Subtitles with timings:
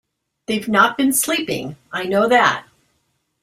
[0.47, 2.65] They’ve not been sleeping, I know that.